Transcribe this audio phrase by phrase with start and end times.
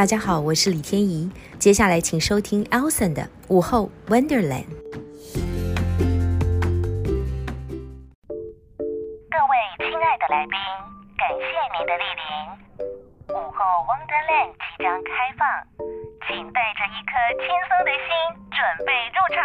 [0.00, 1.30] 大家好，我是李天怡。
[1.58, 4.64] 接下来请收听 Elson 的午后 Wonderland。
[9.28, 10.56] 各位亲爱的来宾，
[11.18, 11.44] 感谢
[11.76, 12.24] 您的莅临。
[13.28, 15.44] 午后 Wonderland 即将开放，
[16.26, 18.08] 请带着一颗轻松的心
[18.56, 18.56] 准
[18.86, 19.44] 备入场。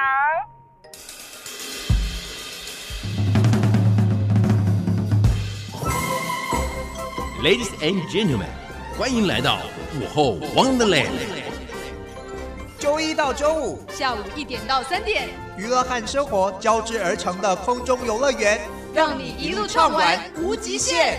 [7.44, 8.54] Ladies and gentlemen，
[8.98, 9.60] 欢迎来到
[9.98, 11.08] 午后 Wonderland。
[12.78, 18.60] 周一到周五下午一点到三点，娱乐和生活交织而成的空中游乐园，
[18.94, 21.18] 让你一路畅玩无极限。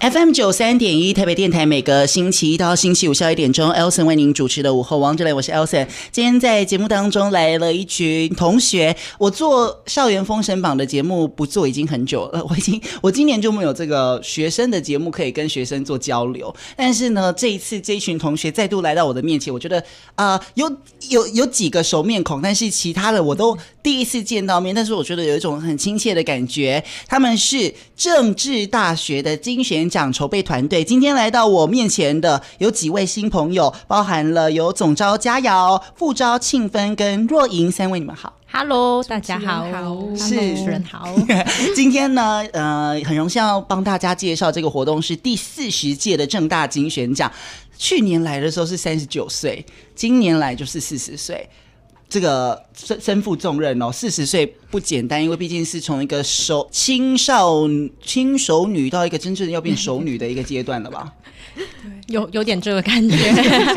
[0.00, 5.88] FM 九三点一台北电台，每个星期一到星期五下午一点钟，Elson 为您主持的午后王之雷，我是 Elson。
[6.12, 16.54] 今天在节目当中来了一群同学，我做校园封神榜的节目不做已经很久了，我已经我今年就没有这个学生的节目可以跟学生做交流。
[16.76, 19.82] 但是呢，这一次这一群同学再度来到我的面前，我觉得
[20.14, 20.70] 啊、有
[21.10, 26.82] 有有几个熟面孔，但是其他的我都第一次见到面，但是我觉得有一种很亲切的感觉。
[27.08, 39.64] 他们是政治大学的金选奖筹备团队今天来到我面前的有几位新朋友，包含了有总招佳瑶、副招庆芬跟若莹三位，你们好，Hello，大家好，
[40.16, 41.06] 是主持人好。
[41.74, 47.30] 今天呢，呃，很荣幸要帮大家介绍这个活动是第四十届的正大金选奖。
[47.76, 49.64] 去年来的时候是三十九岁，
[49.94, 51.48] 今年来就是四十岁。
[52.08, 57.56] 这个身身负重任哦，四十岁不简单，因为毕竟是从一个熟青少
[58.04, 61.12] 轻熟女到一个真正要变熟女的一个阶段了吧？
[62.08, 63.16] 有有点这个感觉，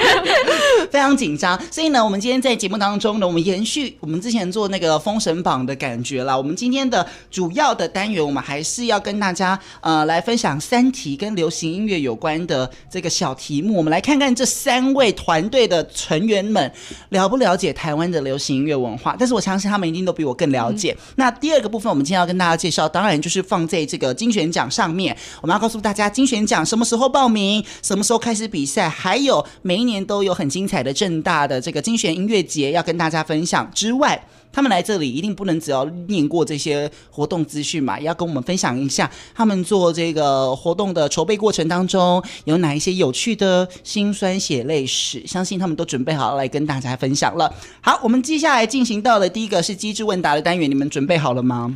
[0.92, 1.59] 非常紧张。
[1.72, 6.38] 所以呢，我们今天在节目当中呢，我们延续我们之前做那个封神榜的感觉啦。
[6.38, 13.75] 我们今天的主要的单元，我们还是要跟大家呃来分享三题跟流行音乐有关的这个小题目。
[13.75, 16.72] 我们来看看这三位团队的成员们
[17.09, 19.16] 了不了解台湾的流行音乐文化。
[19.19, 20.81] 但是我相信他们一定都比我更了解。
[21.16, 25.16] 那第二个部分，我们今天要跟大家介绍，当然就是放在这个精选奖上面。
[25.42, 47.53] 我们要告诉大家精选奖什么时候报名，什么时候开始比赛，还有每一年都有很精彩的正大的这个精选音乐节要跟大家分享之外，他们来这里一定不能只要念过这些活动资讯嘛，也要跟我们分享一下他们做这个活动的筹备过程当中有哪一些有趣的辛酸血泪史，相信他们都准备好来跟大家分享了。
[47.81, 51.75] 好，我们接下来进行到的第一个是机智问答的单元，你们准备好了吗？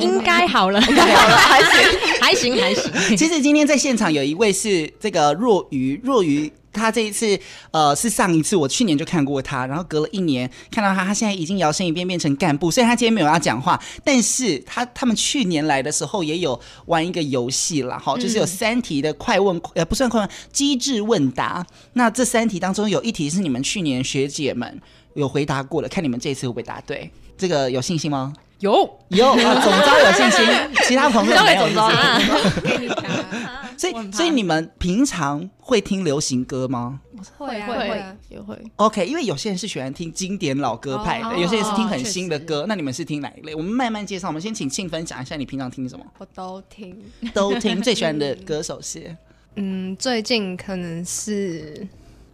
[0.00, 3.16] 应该好了，应该好了，还行，还行，还行。
[3.16, 7.38] 其实今天在现场有一位是这个若愚，若愚他这一次
[7.70, 12.70] 呃是上一次我去年就看过他，然后隔了一年看到他，他现在已经摇身一变变成干部。
[12.70, 21.66] 虽然他今天没有要讲话，但是他他们去年来的时候也有玩一个游戏啦，哈，就是有三题的快问，呃，不算快问，机智问答。
[21.94, 24.80] 那这三题当中有一题是你们去年学姐们
[25.14, 27.10] 有回答过的，看你们这一次会不会答对？
[27.38, 28.32] 这个有信心吗？
[28.60, 28.72] 有
[29.08, 30.46] 有啊，总招有信心，
[30.88, 32.96] 其他朋友没有信心。
[33.76, 37.00] 所以所以你们平常会听流行歌吗？
[37.38, 38.56] 会会也会。
[38.76, 42.66] OK，因为有些人是喜欢听经典老歌派的，有些人是听很新的歌。
[42.68, 43.54] 那你们是听哪一类？
[43.54, 44.28] 我们慢慢介绍。
[44.28, 46.04] 我们先请庆芬讲一下你平常听什么。
[46.18, 46.96] 我都听，
[47.32, 47.80] 都听。
[47.80, 49.16] 最喜欢的 歌手是？
[49.56, 51.86] 嗯，最近可能是。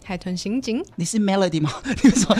[0.04, 1.72] 海豚刑警，你是 Melody 吗？
[2.02, 2.34] 你说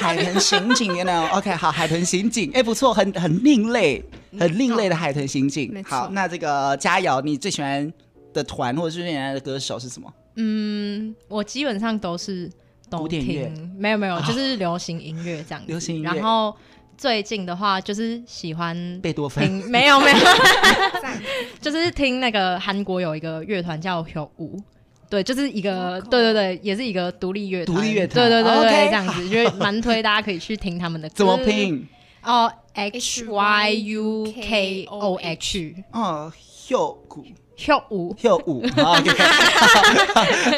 [0.00, 4.02] 海豚刑警，you know？OK，好，海豚刑警，哎，不错，很很另类，
[4.38, 5.70] 很另类的海豚刑警。
[5.74, 7.92] 嗯、好，那这个佳瑶，你最喜欢
[8.32, 10.12] 的团或者是最喜欢的歌手是什么？
[10.36, 12.50] 嗯，我基本上都是
[12.90, 15.66] 都听，古典乐，没有没有，就是流行音乐这样子。
[15.68, 16.12] 流行音乐。
[16.12, 16.54] 然后
[16.96, 20.18] 最近的话，就是喜欢贝多芬，没有没有，
[21.60, 24.28] 就是听那个韩国有一个乐团叫 Hyuk。
[25.10, 31.14] 对，就是一个，对对对，也是一个独立乐团，独立乐团，对对对对这样子，就是 蛮推，大家可以去听他们的歌。
[31.16, 31.88] 怎么拼？
[32.22, 35.74] 哦，H Y U K O H。
[35.92, 36.32] 哦
[36.68, 37.24] ，Hyuk
[37.56, 38.68] Hyuk Hyuk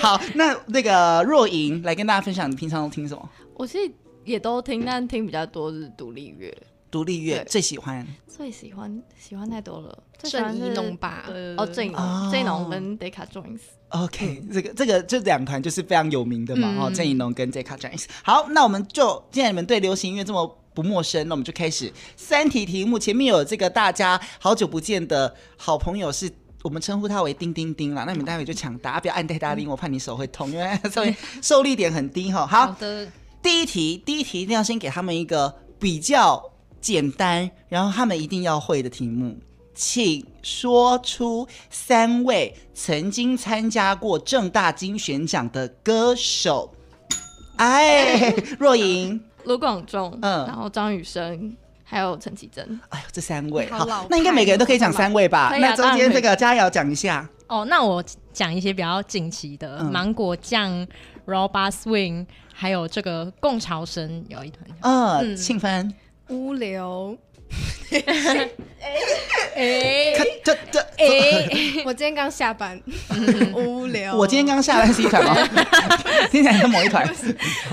[0.01, 3.27] 好，那那个若莹来跟大家分享，你平常都听什么？
[3.55, 3.79] 我是
[4.25, 6.55] 也都听，但听比较多是独立乐。
[6.91, 9.97] 独立乐最喜欢，最喜欢喜欢太多了。
[10.19, 11.25] 郑宜农吧，
[11.57, 13.61] 哦，郑宜农，郑宜农跟 Deca Joins。
[13.91, 18.07] OK，这个这个这两团就是非常有名的嘛，哦，郑宜农跟 Deca Joins。
[18.25, 22.99] 好，那我们就既然你们对流行音乐这么不陌生，那我们就开始三题题目。
[22.99, 26.31] 前面有这个大家好久不见的好朋友，是
[26.63, 28.05] 我们称呼他为丁丁丁啦。
[28.07, 32.47] 那你们待会就抢答，不要按太大力，我怕你手会痛，因为稍微 受力点很低哈。
[32.47, 33.07] 好的，
[33.43, 36.43] 第一题，第一题一定要先给他们一个比较
[36.81, 39.39] 简单，然后他们一定要会的题目。
[39.73, 46.75] 请说出三位曾经参加过正大金选奖的歌手。
[47.57, 52.81] 哎， 若莹、卢广仲，嗯，然后张雨生，还有陈绮贞。
[52.89, 55.53] 哎呦，这三位好，好，那应该每个人都可以讲三位吧？
[55.59, 57.29] 那中间这个佳瑶讲一下。
[57.49, 58.03] 哦，那我
[58.33, 60.87] 讲一些比较近期的，芒果酱、
[61.27, 64.65] Robot Swing，还有这个共潮生有一团。
[64.83, 65.93] 嗯，庆芬。
[66.29, 67.19] 物流。
[67.93, 68.49] 哎
[69.57, 71.49] 哎，这这哎，
[71.85, 72.81] 我今天刚下班，
[73.53, 74.15] 无聊。
[74.17, 75.37] 我今天刚下班是一团吗？
[76.31, 77.07] 听起来像某一团。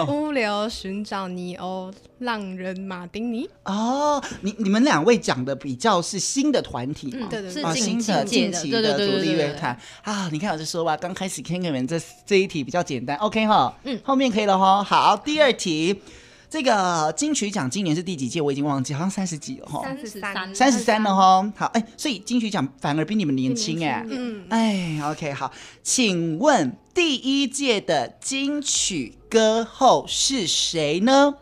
[0.08, 3.48] 无聊寻找尼欧浪人马丁尼。
[3.64, 7.28] 哦，你你们两位讲的比较是新的团体嘛？
[7.30, 10.28] 对对对，新的近期的独立乐团啊！
[10.34, 14.84] 你看我就说吧，刚开始听你们这这一题比较简单，OK 哈，嗯，后面可以了哈。
[14.84, 16.02] 好，第二题。
[16.50, 18.40] 这个金曲奖今年是第几届？
[18.40, 19.82] 我已经忘记，好像三十几了哈。
[19.84, 21.54] 三十三，三十三了哈。
[21.58, 24.06] 好，哎，所以金曲奖反而比你们年轻哎。
[24.10, 24.46] 嗯。
[24.50, 25.52] 哎，OK，好，
[25.84, 31.34] 请问第一届的金曲歌后是谁呢？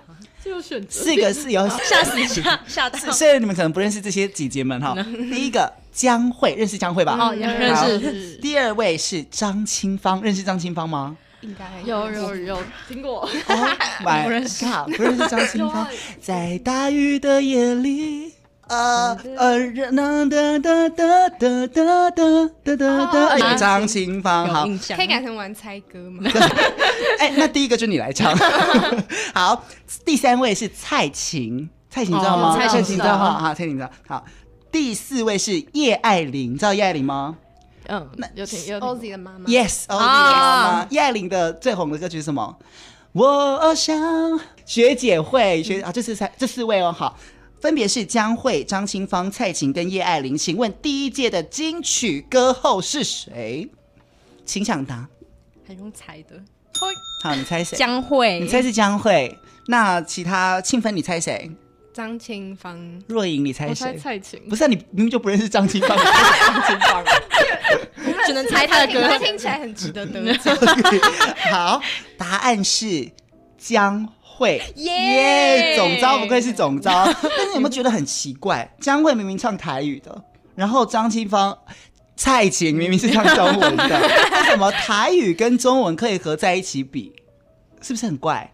[0.44, 1.04] 这有选择。
[1.04, 3.00] 四个是有吓死吓吓到。
[3.14, 4.96] 虽然你们可能不认识这些姐姐们哈。
[5.32, 7.16] 第一个江蕙，认识江蕙吧？
[7.20, 8.38] 哦，认识。
[8.38, 11.16] 第二位是张清芳，认识张清芳吗？
[11.46, 11.66] 应该。
[11.86, 13.30] 有有有听过，
[14.24, 14.66] 不认识，
[14.98, 15.88] 不认识张清芳。
[16.20, 18.34] 在大雨的夜里，
[18.68, 19.60] 呃呃，
[19.92, 24.66] 哒哒哒哒哒哒哒哒哒哒，张清芳，好，
[24.96, 26.24] 可以改成玩猜歌吗？
[27.20, 28.36] 哎，那第一个就你来唱。
[29.36, 29.64] 好，
[30.04, 32.58] 第三位是蔡琴，蔡琴知道吗？
[32.58, 33.18] 蔡琴知道。
[33.18, 33.92] 哈，好，蔡琴知道。
[34.08, 34.26] 好，
[34.72, 37.38] 第四位是叶爱玲，知道叶爱玲吗？
[37.88, 40.88] 嗯，那有听有 Ozzy 的妈妈，Yes，Ozzy 的妈妈。
[40.90, 42.58] 叶爱玲的最红的歌曲是什么？
[43.14, 43.98] 我想
[44.66, 47.18] 学姐会学啊，这是三这四位哦，好，
[47.62, 50.38] 分别是江蕙、张清芳、蔡琴跟叶爱玲。
[50.38, 53.70] 请问第一届的金曲歌后是谁？
[54.46, 55.08] 请抢答，
[55.66, 56.36] 还用猜的？
[57.24, 57.78] 好，你猜谁？
[57.78, 59.38] 江蕙，你猜是江蕙。
[59.68, 61.50] 那其他庆芬，你猜谁？
[61.96, 62.78] 张清芳，
[63.08, 63.88] 若莹，你猜谁？
[63.88, 64.38] 我猜蔡琴。
[64.50, 65.98] 不是，你明明就不认识张清芳。
[65.98, 67.02] 张清芳，
[68.28, 70.54] 只能猜他的歌，他听起来很值得得奖。
[71.54, 71.82] 好，
[72.18, 73.10] 答案是
[73.58, 74.62] 江蕙。
[74.76, 77.06] 耶，总招不愧是总招。
[77.22, 78.70] 但是有没有觉得很奇怪？
[78.82, 80.22] 江蕙明明唱台语的，
[80.54, 81.58] 然后张清芳、
[82.18, 83.86] 蔡琴明明是唱中文的，
[84.36, 87.14] 为什么台语跟中文可以合在一起比？
[87.82, 88.52] 是不是很怪？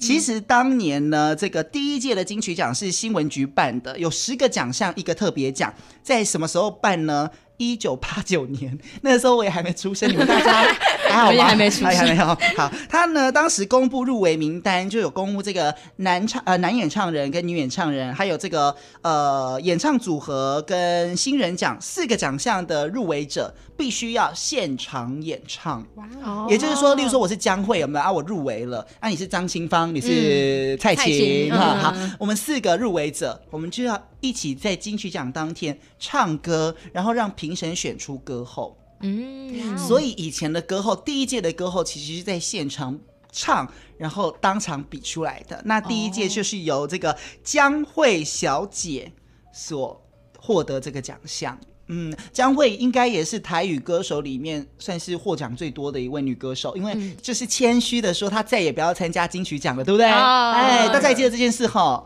[0.00, 7.30] 其实当年呢，这个第一届的金曲奖是新闻局办的，有十个奖项，一个特别奖，在什么时候办呢？
[7.58, 10.64] 一九八九年， 那时候我也还没出生，你们大家
[11.14, 11.38] 还好吗？
[11.38, 12.26] 我还没出生，还没有。
[12.56, 25.84] 好，他呢当时公布入围名单，就有公布这个男唱呃男演唱人跟女演唱人，还有这个呃演唱组合跟新人奖四个奖项的入围者，必须要现场演唱。
[25.96, 26.46] 哇哦！
[26.50, 28.10] 也就是说，例如说我是江蕙，有没有啊？
[28.10, 34.00] 我入围了，啊你是张清芳，你是蔡琴，哈、嗯、好，我们四个入围者，我们就要。
[34.22, 38.76] 一起在金曲奖当天唱歌，然后让评审选出歌后。
[39.00, 42.98] 嗯，所以以前的歌后，第一届的歌后其实是在现场
[43.32, 45.60] 唱，然后当场比出来的。
[45.64, 49.12] 那第一届就是由这个江蕙小姐
[49.52, 50.00] 所
[50.38, 51.58] 获得这个奖项。
[51.92, 60.08] 嗯，江蕙应该也是台语歌手里面算是获奖最多的一位女歌手，因为就是谦虚的说，她再也不要参加金曲奖了，对不对？
[60.08, 62.04] 哦、哎，大家还记得这件事哈？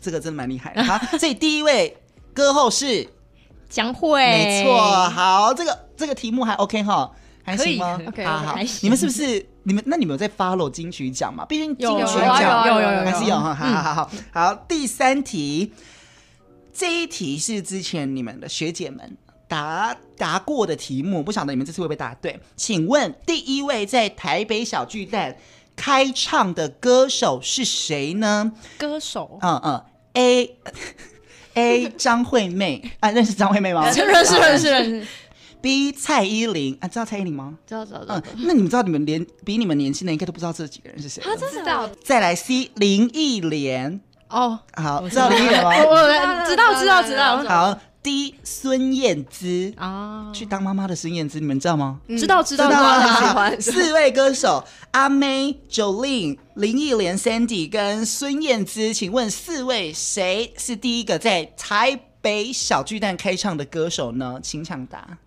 [0.00, 1.94] 这个真蛮厉害的，好， 所以第一位
[2.32, 3.06] 歌后是
[3.68, 4.80] 江蕙，没错。
[5.10, 7.10] 好，这个这个题目还 OK 哈，
[7.42, 8.68] 还行吗？OK，好行。
[8.82, 11.44] 你们是不是你们那你们有在 follow 金曲奖吗？
[11.46, 13.52] 毕竟金曲奖有有有有还是有哈。
[13.52, 15.72] 好好好好，第三题，
[16.72, 19.16] 这一题是之前你们的学姐们
[19.48, 22.38] 答答过的题目，不晓得你们这次会不会答对？
[22.56, 25.36] 请问第一位在台北小巨蛋
[25.74, 28.52] 开唱的歌手是谁呢？
[28.78, 30.56] 歌手，嗯嗯，A
[31.54, 33.90] A 张惠妹啊，认识张惠妹吗？
[33.90, 35.06] 认识认识认识。
[35.60, 37.56] B 蔡依林啊，知道蔡依林吗？
[37.66, 38.04] 知道知道。
[38.08, 41.22] 嗯，那你们知道你们连比你们年轻的应该都不知道这几个人是谁？
[41.24, 41.88] 他知道。
[42.04, 45.70] 再来 C 林忆莲哦，好，知道林忆莲吗？
[45.84, 47.42] 我知道知道知道。
[47.44, 47.78] 好。
[48.00, 52.00] 第一，孙燕姿啊，去当妈妈的孙燕姿，你们知道吗？
[52.16, 53.54] 知道知道，喜欢。
[53.60, 64.38] 四位歌手阿妹、Jolin、林忆莲、Sandy 跟孙燕姿，请问四位谁是第一个在台北小巨蛋开唱的歌手呢？
[64.40, 65.18] 请抢答。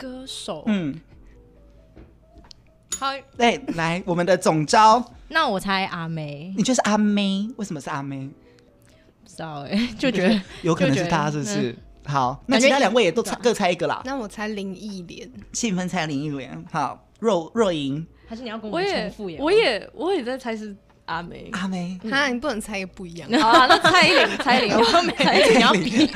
[0.00, 0.98] 歌手，嗯，
[2.98, 8.30] 好，对，来，我们的总招，那我猜阿妹，你就是阿妹，为什么是阿妹？
[9.26, 11.76] 知道哎， 就觉得 有可能是他，是不是？
[12.06, 14.00] 好，那其他两位也都猜各猜一个啦。
[14.06, 16.64] 那我猜林忆莲，气氛猜林忆莲。
[16.72, 21.50] 好，若若莹，还是你要跟我重复我也我也在猜是阿梅。
[21.52, 23.30] 阿妹，哈，你不能猜一个不一样。
[23.38, 26.10] 好 啊，那蔡依林，蔡依林，我没猜，你要比。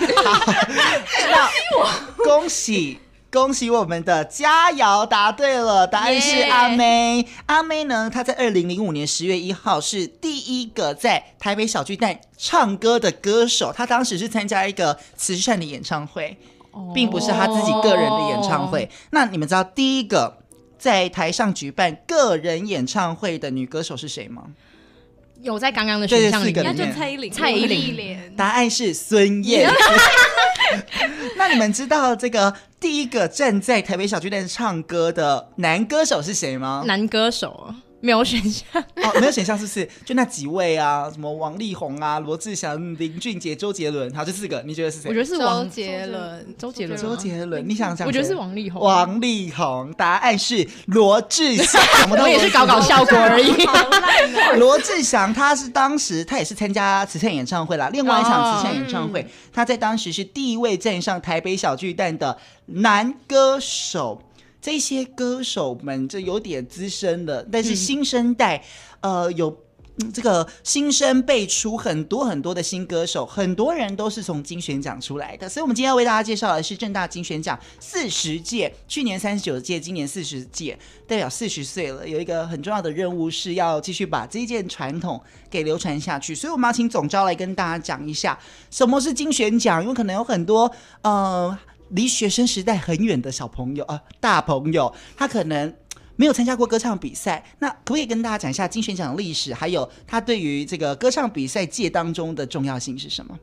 [1.31, 2.99] 那恭喜。
[3.35, 7.21] 恭喜我们的佳瑶答对了，答案是阿妹。
[7.25, 7.27] Yeah.
[7.47, 13.73] 阿妹呢，她在二零零五年十月一号是第一个在台北小巨蛋唱歌的歌手。
[13.73, 16.37] 她当时是参加一个慈善的演唱会
[16.71, 16.95] ，oh.
[16.95, 18.89] 并不是她自己个人的演唱会。
[19.11, 20.39] 那你们知道第一个
[20.79, 24.45] 在台上举办个人演唱会的女歌手是谁吗？
[25.43, 27.33] 有在刚刚的选项里面，那就蔡依林。
[27.33, 29.69] 蔡依林，答案是孙燕。
[31.37, 36.85] 那你们知道这个第一个站在台北小巨蛋唱歌的男歌手是谁吗？
[36.87, 37.75] 男歌手。
[38.05, 39.89] 没有选项哦，没有选项是不是？
[40.05, 45.09] 就那几位啊，什么王力宏啊、罗志祥、林俊杰、周杰伦，好，这四个，你觉得是谁？
[45.09, 47.67] 我觉得是王杰伦，周杰伦，周杰伦。
[47.67, 48.83] 你想想，我觉得是王力宏。
[48.83, 51.81] 王力宏，答案是罗志祥。
[52.13, 53.67] 我也是搞搞效果而已。
[54.59, 64.21] 罗志祥，他是当时他也是参加慈善演唱会啦，另外一场慈善演唱会，哦、他在当时是第一位站上台北小巨蛋的男歌手。
[64.65, 68.65] 这些歌手们就有点资深了，但是新生代，
[69.01, 69.55] 嗯、呃，有、
[69.99, 75.47] 嗯、这个新生辈出很多很多的新歌手，很多人都是从金选奖出来的。
[75.47, 82.09] 所以，我们今天要为大家介绍的是正大金选奖四十届，去年三十九届，今年四十届，代表四十岁了。
[82.09, 86.35] 有一个很重要的任务是要继续把这件传统给流传下去。
[86.35, 88.39] 所以，我们要请总召来跟大家讲一下
[88.71, 91.59] 什么是金选奖，因为可能有很多呃。
[91.91, 95.73] 离学生时代很远的小朋友啊，大朋友，他可能
[96.17, 103.39] 没有参加过歌唱比赛，那可不可以跟大家讲一下金选奖的历史，还有他对于这个歌唱比赛界当中的重要性是什么？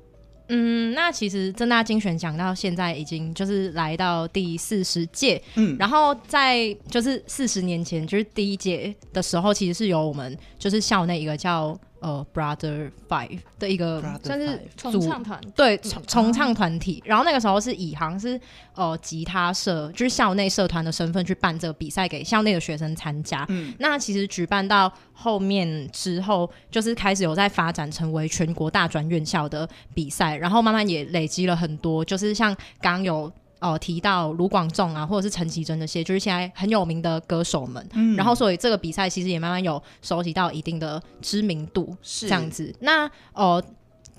[0.49, 11.79] 嗯，那其实政大金选奖到现在已经就是来到第四十届，嗯，然后在就是四十年前，就是第一届的时候，其实是由我们就是校内一个叫。
[12.01, 17.01] 呃，Brother Five 的一个算是重唱团，对重重唱团体。
[17.05, 18.39] 然后那个时候是以好像是
[18.73, 23.45] 呃吉他社，就是校内社团的身份去办这个比赛，给校内的学生参加。
[23.49, 33.31] 嗯，那其实举办到后面之后，就是开始有在发展成为全国大专院校的比赛，然后慢慢也累积了很多，就是像刚刚有。
[33.61, 37.87] 哦、呃，提到卢广仲啊，或者是陈绮贞那些，就是现在很有名的歌手们。
[37.93, 42.75] 嗯，然后所以这个比赛其实也慢慢有收集到一定的知名度，是这样子。
[42.81, 43.63] 那呃。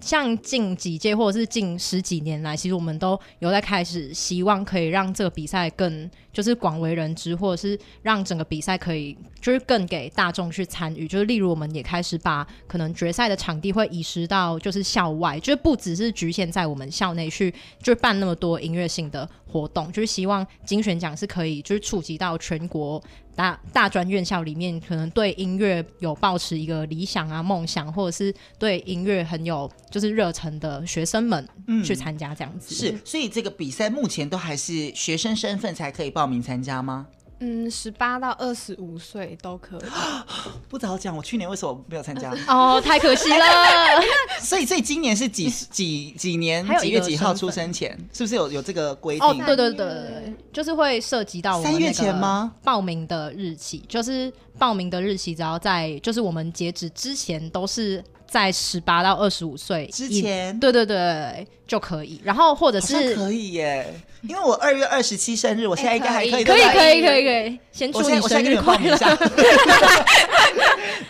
[0.02, 11.06] 像近几届或者是近十几年来，其实我们都有在开始希望可以让这个比赛更就是广为人知，或者是让整个比赛可以就是更给大众去参与。
[11.06, 23.02] 就是例如，我们也开始把可能决赛的场地会移师到就是校外，就是不只是局限在我们校内去，就办那么多音乐性的活动，就是希望金选奖是可以就是触及到全国。
[23.34, 31.48] 大大专院校里面，可能对音乐有抱持一个理想啊、梦想，或者是对音乐很有就是热忱的学生们，
[31.84, 32.74] 去参加这样子。
[32.74, 32.76] 嗯。
[32.76, 37.06] 是，所以这个比赛目前都还是学生身份才可以报名参加吗？
[37.44, 39.82] 嗯，十八到二十五岁都可以。
[40.70, 42.32] 不早讲，我去年为什么没有参加？
[42.46, 43.44] 哦，太可惜了。
[44.40, 47.90] 所以，所以今年是几 几几年几月几号出生前？
[48.12, 49.26] 是不是有有这个规定？
[49.28, 52.52] 哦，对对对，就是会涉及到三月前吗？
[52.62, 58.02] 报名的日期就是报名的日期，只要在就是我们截止之前都是。
[58.32, 62.18] 在十八到二十五岁之前，对对对就可以。
[62.24, 66.44] 然后或者是可以耶，因为我二月二十七生日，我现在应该还可以。
[66.44, 68.96] 可以可以可以可以，先祝你生日快乐。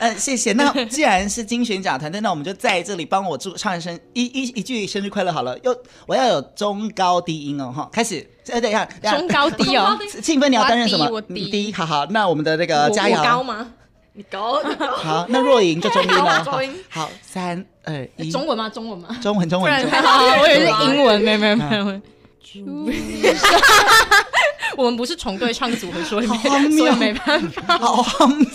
[0.00, 0.52] 嗯，谢谢。
[0.54, 5.56] 那既然是金旋奖团队，那我们就在这里帮我祝唱一声一一一句生日快乐好了。
[5.60, 5.72] 又
[6.06, 8.28] 我要有中高低音哦，哈，开始。
[8.50, 8.84] 哎，等一下，
[9.16, 9.96] 中高低哦。
[10.20, 11.20] 庆芬，你要担任什么？
[11.20, 12.04] 低，好好。
[12.06, 13.72] 那我们的那个佳瑶高吗？
[14.14, 14.60] 你高，
[14.96, 16.44] 好，那若莹就中音了。
[16.90, 18.68] 好，三二一，中文吗？
[18.68, 19.08] 中文吗？
[19.22, 19.90] 中文，中文。
[19.90, 22.00] 好，我以为是英文，没有没有没有。
[24.76, 26.26] 我们不是重对唱组合，所以
[26.96, 27.78] 没办法。
[27.78, 28.46] 好荒谬，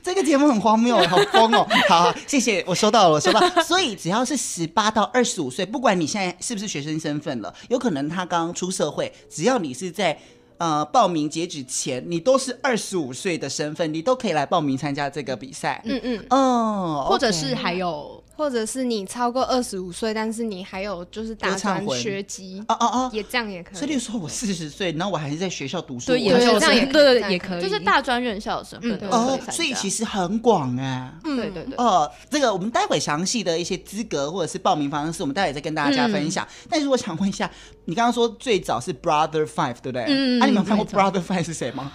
[0.00, 1.66] 这个节目很荒谬，好疯哦。
[1.88, 3.40] 好，谢谢，我收到了，我收到。
[3.66, 10.16] 所以只要是十八到二十五岁，不管你现在是不是学生身份了，有可能他刚出社会，只要你是在。
[10.58, 15.80] 呃，报名截止前，你都是二十五岁的身份，你都可以来报名参加这个比赛。
[15.84, 23.74] 嗯嗯，哦，或者是还有或者是你超过二十五岁，但是你还有就是大专学籍，哦哦哦，也这样也可以。
[23.76, 36.46] 所以说我四十岁，然后我还是在学校读书，对，这样也对对也可以，就是大专院校的身份哦，所以其实很广哎，对对对，哦，这个我们待会详细的一些资格或者是报名方式，我们待会再跟大家分享。
[36.70, 37.50] 但是我想问一下，
[37.86, 40.04] 你刚刚说最早是 Brother Five 对不对？
[40.06, 41.90] 嗯，啊，你们有看过 Brother Five 是谁吗？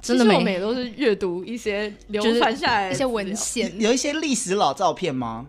[0.00, 5.46] 真的没，我们也都是阅读一些流传下来一些文献，有一些历史老照片吗？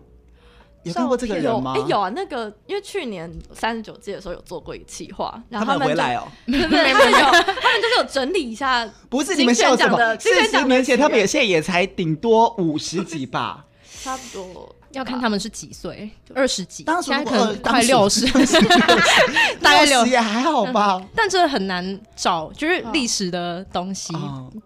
[0.86, 1.74] 有看过这个人吗？
[1.76, 10.16] 哎，有啊，那个因为去年三十九届的时候有做过一个企划，然后他们回来哦， 没有没有，他们就是有整理一下， 不是你们笑什么？
[10.18, 13.64] 四十年前他们也现在也才顶多五十几吧，
[14.02, 14.75] 差不多。
[14.96, 18.26] 要看他们是几岁，二十几，当时可能快六十，
[19.60, 21.00] 大概六十也还好吧。
[21.14, 24.14] 但这很难找，就是历史的东西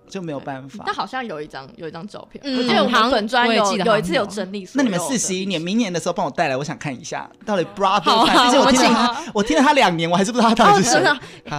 [0.08, 0.84] 就没有办法。
[0.86, 4.68] 但好像有一张有一张照片，我记得我们本专有有一次有整理。
[4.74, 8.24] 那你们四十一年，明年的时候帮我带来，我想看一下到底 Brother。
[8.44, 11.02] 毕竟我听了他， 我听了他两年，我还是不知道他到底是谁。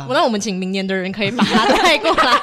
[0.08, 2.40] 我那我们请明年的人可以把他带过来。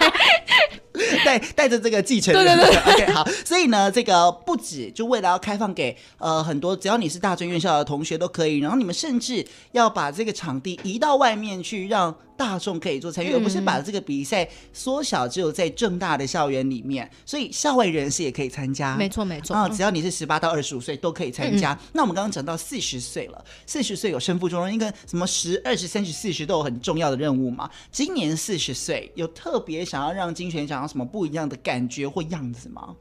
[1.25, 3.25] 带带着这个继承人，对对对， OK，好。
[3.45, 8.59] 所以呢，这个不止就为了要开放给呃很多，只要你是大专院校的同学都可以。
[8.59, 17.11] 然后你们甚至要把这个场地移到外面去，让大众可以做参与，嗯、而不是把这个比赛缩小，只有在正大的校园里面。
[17.27, 19.57] 所以校外人士也可以参加，没错没错。
[19.57, 21.73] 啊，只要你是十八到二十五岁都可以参加。
[21.73, 27.69] 嗯、那我们刚刚讲到四十岁了，四十岁有身负重任，一个什么十、二十、三十、四十都有很重要的任务嘛。
[27.91, 32.95] 今年四十岁，有特别想要让金泉想要什么不一样的感觉或样子吗？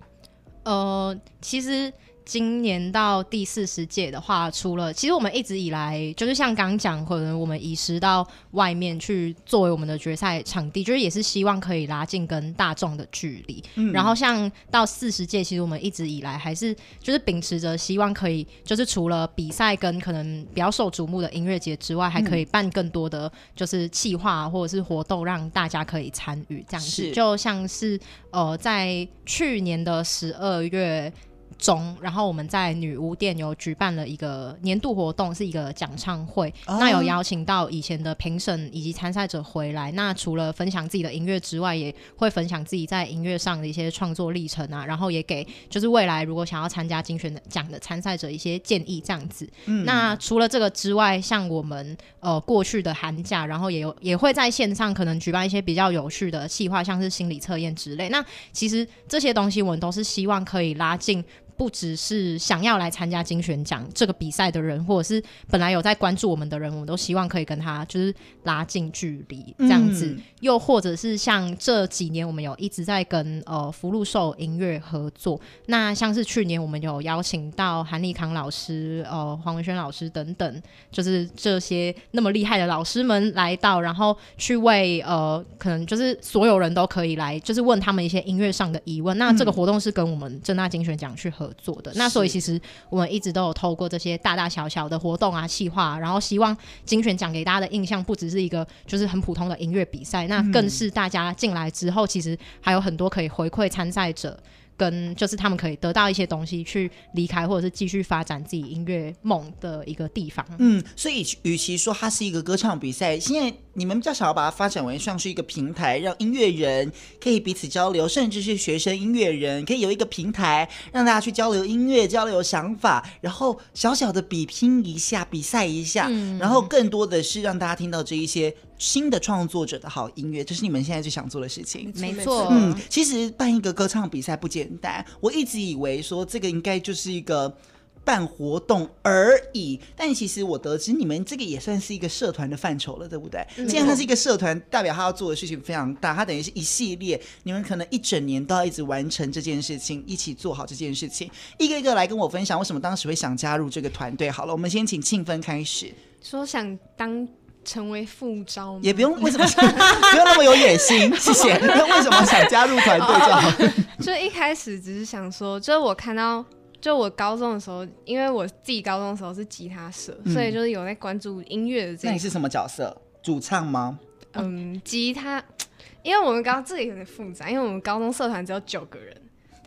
[0.63, 1.93] 呃，其实。
[2.27, 13.63] 今年到第四十届的话，除了其实我们一直以来就是像刚讲，可能我们移师到外面去作为我们的决赛场地，就是也是希望可以拉近跟大众的距离。
[13.75, 26.89] 嗯，然后像到四十届，其实我们一直以来还是就是秉持着希望可以，就是除了比赛跟可能比较受瞩目的音乐节之外，还可以办更多的就是企划或者是活动，让大家可以参与这样子。
[26.89, 27.97] 是就像是
[28.31, 31.13] 呃，在去年的十二月。
[31.57, 36.53] 中，然后我们在女巫店有举办了一个年度活动，是一个讲唱会。
[36.65, 36.79] Oh.
[36.79, 39.91] 那有邀请到以前的评审以及参赛者回来。
[39.91, 44.85] 那除了分享自己的音乐之外，也会分享自己在音乐上的一些创作历程啊。
[44.85, 49.49] 然后也给就是未来如果想要参加金旋奖的参赛者一些建议，这样子。
[49.65, 49.83] 嗯。
[49.85, 58.09] 那除了这个之外，像我们呃过去的寒假，然后也有也会在线上可能举办一些比较有趣的计划，像是心理测验之类。
[58.09, 61.23] 那其实这些东西我们都是希望可以拉近。
[61.57, 70.05] 不只是想要来参加金选奖这个比赛的人，或者是本来有在关注我们的人，我们都希望可以跟他就是拉近距离这样子。
[70.05, 75.41] 嗯、又或者是像这几年，我们有一直在跟呃福禄寿音乐合作。
[75.65, 89.17] 那像是去年我们有邀请到韩立康老师、呃黄文轩老师等等，就是这些那么厉害的老师们来到，然后去为呃可能就是所有人都可以来，就是问他们一些音乐上的疑问。
[89.17, 91.46] 那这个活动是跟我们正大金选奖去合。
[91.47, 91.91] 合作的。
[91.95, 104.37] 那所以其实我们一直都有透过这些大大小小的活动啊、企划，然后希望金选奖给大家的印象不只是一个就是很普通的音乐比赛，那更是大家进来之后，其实还有很多可以回馈参赛者。
[104.77, 110.45] 跟就是他们可以得到一些东西去离开，或者是继续发展自己音乐梦的一个地方。
[110.59, 128.53] 嗯，所以与其说它是一个歌唱比赛，现在你们比较想要把它发展为像是一个平台，让音乐人可以彼此交流，甚至是学生音乐人可以有一个平台让大家去交流音乐、交流想法，然后小小的比拼一下、比赛一下，嗯、然后更多的是让大家听到这一些。
[128.77, 131.91] 新的创作者的好音乐，这是你们现在最想做的事情。
[131.95, 135.05] 没错，嗯，其实办一个歌唱比赛不简单。
[135.19, 137.57] 我一直以为说这个应该就是一个
[138.03, 143.45] 办活动而已，但其实我得知你们这个也算是一个社团的范畴了，对不对？
[143.57, 151.29] 嗯、既然它是一个社团，代表他要做的事情非常大，它等于是一系列，你们可能一整年都要一直完成这件事情，一起做好这件事情。
[151.57, 154.31] 一个一个来跟我分享，为什么当时会想加入这个团队？
[154.31, 157.27] 好了，我们先请庆芬开始，说想当。
[157.67, 161.13] 成为副招也不用，为什么 不用那么有野心？
[161.19, 161.53] 谢谢。
[161.53, 163.51] 为什么想加入团队就好？
[163.99, 166.43] 就一开始只是想说，就是我看到，
[166.79, 172.07] 就我高中的时候，因为我自己高中的时候是吉他社，嗯、所以就是有在关注音乐的这。
[172.07, 172.95] 那你是什么角色？
[173.21, 173.99] 主唱吗？
[174.31, 175.43] 嗯，吉他。
[176.03, 179.13] 因为我们高这里有点复杂，因为我们高中社团只有九个人。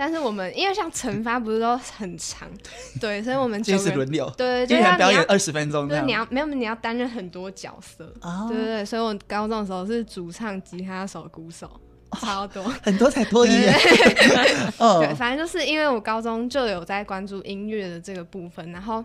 [0.01, 2.49] 但是我们因为像惩罚不是都很长，
[2.99, 8.11] 对，所以我们 就是轮流，对，就要表演二十分钟，对，你要没有你要担任很多角色，
[8.49, 11.71] 对对对，所以我高中的时候是主唱、吉他手、鼓手，
[12.19, 13.51] 超多， 很多才多艺。
[14.79, 19.05] 对，反正就是因为我高中就有在关注音乐的这个部分，然后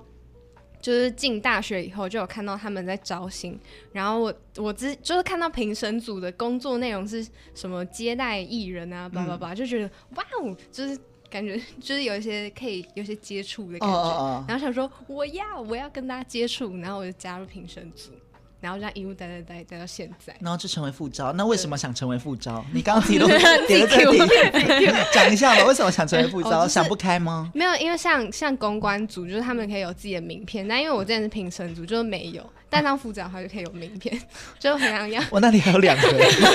[0.86, 3.58] 就是进大学以后就有看到他们在招新，
[3.92, 10.96] 然后我我之就是看到评审组的工作内容是什么接待艺人啊，叭叭叭，就觉得哇哦，就是。
[11.28, 14.50] 感觉就是有一些可以有些接触的感觉，oh, oh, oh.
[14.50, 18.12] 然后想说我要我要跟大家接触，然后我就加入评审组，
[18.66, 21.32] 然后这样一路待待待待到现在，然后就成为副招。
[21.34, 22.66] 那为什么想成为副招？
[22.74, 25.64] 你刚刚提到点了这个题， 讲一下吧。
[25.66, 27.52] 为什么想成为副招？oh, 就是、想不开吗？
[27.54, 32.44] 没有，因为像像公关组，就是他们可以有自己的名片，但因为我之前是评审组，就是没有。
[32.68, 34.20] 但当副招的话就可以有名片，
[34.60, 35.22] 就很想要。
[35.30, 36.08] 我那里还有两个，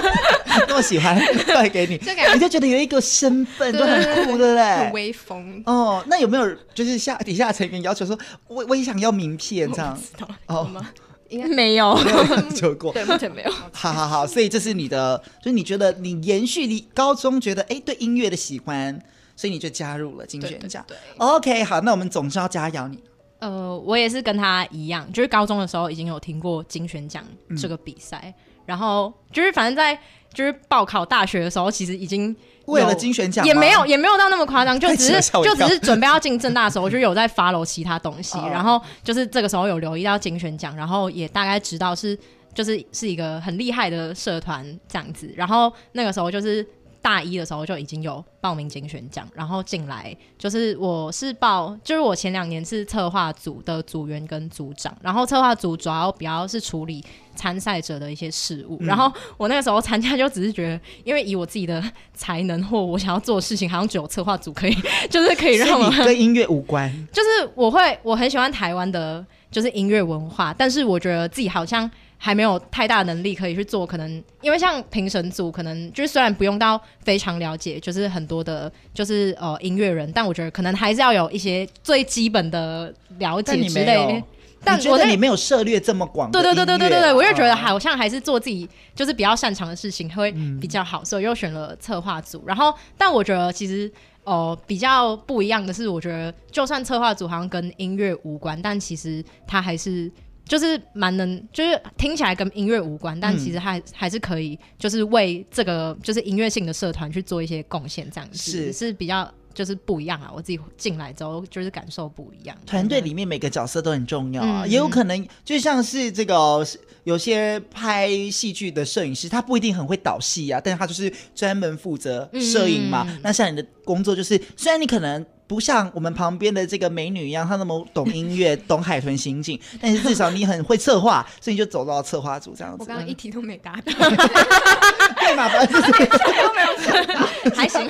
[0.69, 5.63] 那么喜欢带给你，就你就觉得有一个身份就很酷对不对，很威风。
[5.65, 8.19] 哦，那有没有就是下底下成员要求说，
[8.49, 9.99] 我我也想要名片这样？
[10.47, 10.91] 哦吗？
[11.31, 12.93] 应该没有，没有 求过。
[12.93, 13.51] 对，目前没有。
[13.73, 19.01] 好好好，所以这是你的，就是你觉得你延续你高中觉得哎对音乐的喜欢，
[19.35, 20.85] 所以你就加入了金选奖。
[20.87, 22.99] 对，OK，好，那我们总是要加油你。
[23.39, 27.25] 呃，我也是跟他一样，就是高中的时候已经有听过金选奖
[27.57, 28.35] 这个比赛，嗯、
[28.67, 29.99] 然后就是反正在
[30.35, 32.37] 就是报考大学的时候，其实已经
[32.71, 42.19] 为了金选奖也没有也没有到那么夸张，就只是就只是准备要进正大的时候，我就有在 follow 其他东西，然后就是这个时候有留意到金选奖，然后也大概知道是
[42.55, 46.67] 就是是一个很厉害的社团这样子，然后那个时候就是。
[47.03, 57.03] 大一的时候就已经有报名竞选奖，然后进来就是我是报，就是我前两年是策划组的组员跟组长，然后策划组主要比较是处理
[57.35, 61.83] 参赛者的一些事务，嗯、然后我那个时候参加就只是觉得，因为以我自己的
[62.13, 64.77] 才能或我想要做的事情，好像只有策划组可以，
[65.09, 71.91] 就是可以让我跟音乐无关， 就是我会我很喜欢台湾的，就是音乐文化，但是我觉得自己好像。
[72.23, 84.23] 还没有太大能力可以去做，可能因为像评审组，可能就是虽然不用到非常了解，就是很多的，就是呃音乐人，但我觉得可能还是要有一些最基本的了解之类。
[84.63, 86.31] 但我觉得你没有涉猎这么广。
[86.31, 90.31] 对对对对对对对，我就觉得好像还是做自己就是比较擅长的事情会
[90.61, 92.45] 比较好，嗯、所以又选了策划组。
[92.47, 93.91] 然后，但我觉得其实
[94.25, 100.13] 哦、呃、比较不一样的是，我觉得就算策划组好像跟音乐无关，但其实它还是。
[100.45, 110.31] 就是蛮能，就是听起来跟音乐无关，但其实还还是可以，就是为这个就是音乐性的社团去做一些贡献，这样子是是比较就是不一样啊。
[110.35, 112.57] 我自己进来之后就是感受不一样。
[112.67, 116.67] 团队里面每个角色都很重要啊，嗯、也有可能就像是这个
[117.05, 123.07] 有些拍戏剧的摄影师，他不一定很会导戏啊，但是他就是专门负责摄影嘛。
[123.09, 125.25] 嗯、那像你的工作就是，虽然你可能。
[125.51, 132.77] 不像我们旁边的这个美女一样，她那么懂音乐、懂海豚刑警， 但是至少你很会策划，所以你就走到策划组这样子。
[132.79, 135.49] 我刚刚一题都没答对，对嘛？
[135.49, 135.83] 不是
[136.39, 137.85] 都没有还行，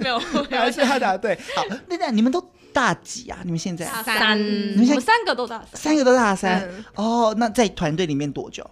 [0.00, 1.38] 没有，还是他答对。
[1.54, 3.38] 好，那那你们都大几啊？
[3.44, 6.66] 你们现在大三，你们三个都大三，三个都大三。
[6.94, 8.64] 哦，那在团队里面多久？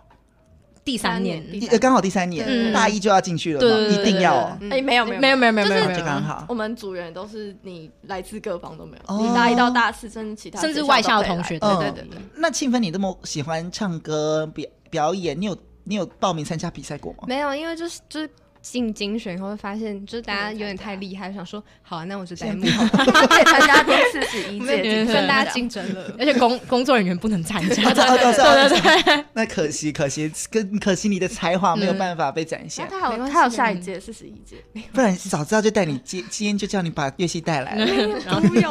[0.84, 1.42] 第三年，
[1.80, 4.58] 刚好第三年，大一就要进去了嘛，一定要。
[4.70, 6.44] 哎，没有没有没有没有没有没有，就刚好。
[6.48, 11.58] 我们组员都是你来自各方都没有，你大一到大四，甚至其他甚至外校同学。
[11.58, 12.18] 对对对对。
[12.36, 17.18] 那庆芬，你这么喜欢唱歌表表演，你有你有报名参加比赛过吗？
[17.28, 18.28] 没有，因为就是就是。
[18.62, 32.86] 进精选以后会发现，就是大家有点太厉害，想说好啊，那我就在幕后参加第四十一届，跟大家竞争了，而且工工作人员不能参加， 对对对，那可惜可惜，跟可惜你的才华没有办法被展现。
[32.88, 34.56] 他有他有下一届四十一届，
[34.92, 37.84] 不然早知道就带你今今天就叫你把乐器带来了。
[38.46, 38.70] 不用。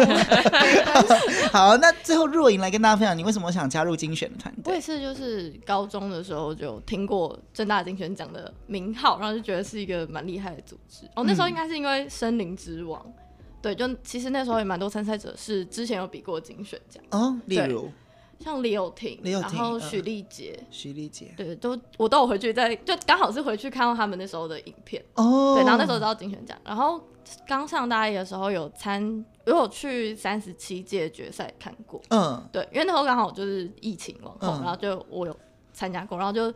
[1.52, 4.72] 好，那最后若莹来跟大家分享，你为什么想加入精选的团队？
[4.72, 9.81] 我也是，就是高中的时候就听过正大精选奖的名号，然后就觉得是。
[9.82, 11.06] 一个蛮厉害的组织。
[11.16, 13.14] 哦，那时候应该是因为《森林之王》嗯，
[13.62, 17.04] 对，就其实那时候也蛮多参赛者是之前有比过金选奖。
[17.12, 17.90] 哦，例如。
[18.44, 25.00] 像李友廷，李友廷，然后许丽杰，许丽杰，对，都我都有回去在，就刚好是回去看到他们那时候的影片。
[25.14, 27.00] 哦，对，然后那时候知道金选奖，然后
[27.46, 35.38] 刚上大一的时候有参，有有去三十七届决赛看过，嗯，对，因为那时候刚好就是疫情往后，嗯、然后就我有
[35.72, 36.52] 参加过，然后就。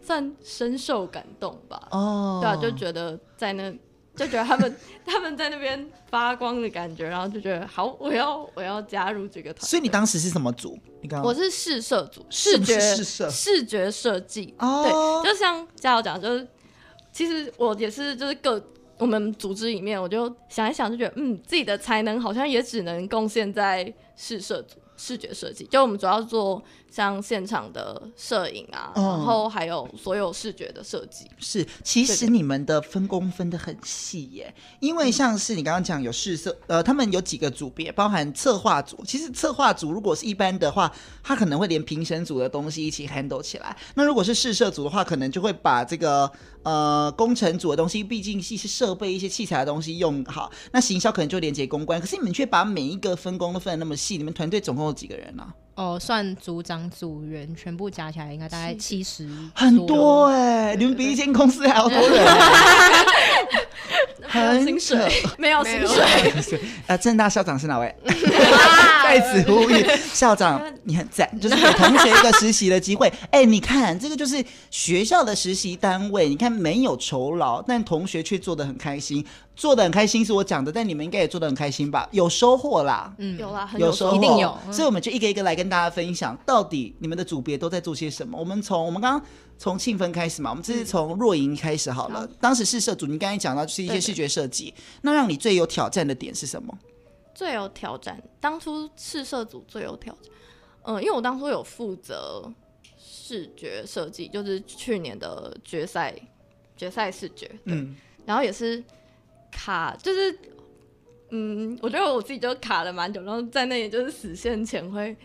[0.00, 3.70] 算深受感动吧，哦，对啊，就觉得在那，
[4.16, 9.66] 就觉得他们 他们在那边发光的感觉，然后就觉得好，我要我要加入这个团。
[9.68, 10.78] 所以你当时是什么组？
[11.02, 12.78] 你刚刚我是视设组，视觉
[13.30, 14.54] 视觉设计。
[14.58, 16.46] 哦，对，就像嘉豪讲，就是
[17.12, 18.62] 其实我也是，就是各
[18.96, 24.78] 我们组织里面，我就想一想，就觉得嗯，自己的才能好像也只能贡献在视设组。
[25.00, 31.26] 视觉设计，就我们主要做像现场的摄影啊，嗯、然后还有所有视觉的设计。
[31.38, 38.98] 是，其实你们的分工分得很细耶，因为像是你刚刚讲有试色，呃，他们有几个组别，包含策划组。
[39.06, 40.90] 其实策划组如果是一般的话，
[41.22, 43.76] 他可能会连评审组的东西一起 handle 起来。
[43.94, 46.30] 那如果是试色组的话，可能就会把这个
[46.62, 50.50] 呃工程组的东西，毕竟是一些设备、一些器材的东西用好。
[50.72, 54.16] 那行销可能就连接公关，可是你们却把每一个分工都分得那么细。
[54.16, 55.54] 你们团队总共有几个人呢、啊？
[55.78, 60.76] 哦，算组长组员全部加起来应该大概七十，很多哎、欸！
[60.76, 62.26] 你们比一间公司还要多人，
[64.26, 66.60] 很薪水 没有薪水。
[66.88, 67.94] 呃，正大校长是哪位？
[69.04, 73.06] 在此呼吁校长，你很赞，就是给同学一个实习的机会。
[73.30, 79.24] 哎、欸，你看这个就是学校的实习单位，你看没有酬劳，但同学却做的很开心。
[79.58, 82.08] 做的很开心是我讲的，但你们应该也做的很开心吧？
[82.12, 84.56] 有收获啦，嗯，有啦，很有收获，一定有。
[84.70, 88.38] 所以我们就一个一个来跟大家分享，到底你们的组别都在做些什么。
[88.38, 92.24] 我们从我们刚刚从庆芬开始嘛，我们这是从若莹开始好了。
[92.24, 96.72] 嗯、当时试色组，你刚才讲到就是一些视觉设计，那让你最有挑战的点是什么？
[97.34, 100.32] 最有挑战，当初试色组最有挑战，
[100.82, 102.48] 嗯，因为我当初有负责
[102.96, 106.14] 视觉设计，就是去年的决赛
[106.76, 108.84] 决赛视觉，嗯，然后也是。
[109.50, 110.38] 卡就是，
[111.30, 115.16] 嗯，我觉得我自己就卡了蛮久，然后在那里就是死线前会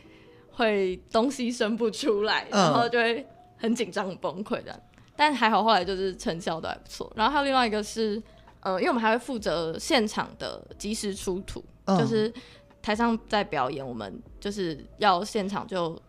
[0.51, 3.25] 会东西生不出来，然后就会
[3.57, 4.81] 很紧张、很崩溃的。
[5.15, 7.12] 但还好后来就是成效都还不错。
[7.15, 8.21] 然后还有另外一个是，
[8.62, 12.33] 呃，因为我们还会负责现场的及时出图，就是
[12.81, 15.99] 台上在表演，我们就是要现场就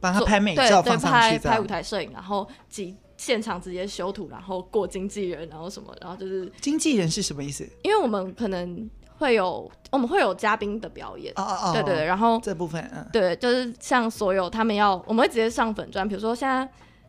[0.00, 2.96] 帮他拍美照放上去，拍拍舞台摄影，然后即。
[3.18, 7.68] 现场直接修图，然后过经纪人，然后什么，然后就是经纪人是什么意思？
[7.82, 16.66] 因为我们可能会有，我们会有嘉宾的表演，哦哦哦，对对对，然后这部分，嗯，对，就是像所有他们要，我们会直接上粉专，比如说现在，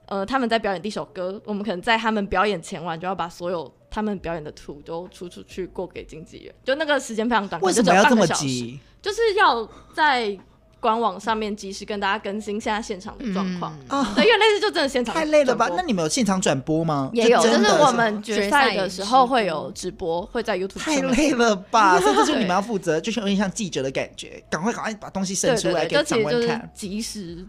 [0.08, 8.80] 呃，他们在表演第一首歌，我们可能在他们表演前晚就要把所有他们表演的图都出出去过给经纪人，就那个时间非常短，为什么要这么急？
[9.00, 10.38] 就是要在。
[10.80, 15.70] 官网上面及时跟大家更新现在现场的状况啊，对，因为类似就真的现场太累了吧？
[15.76, 17.10] 那你们有现场转播吗？
[17.14, 20.80] 也有，就是我们决赛的时候会有直播，会在 YouTube。
[20.80, 22.00] 太累了吧？
[22.02, 27.46] 所以这就是你们要负责，就是有点像记者的感觉，赶快赶快把东西伸出来给长官看，及时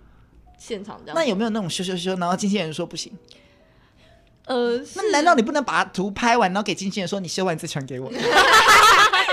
[0.58, 1.14] 现场这样。
[1.14, 3.12] 那有没有那种修修修，然后经纪人说不行？
[4.46, 8.10] 呃，那难道你不能把图拍完，然后给经纪人说你修完再传给我？